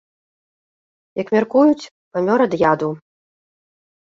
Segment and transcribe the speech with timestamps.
[1.21, 2.89] Як мяркуюць, памёр ад яду.